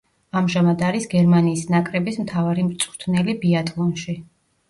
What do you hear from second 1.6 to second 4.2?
ნაკრების მთავარი მწვრთნელი ბიატლონში.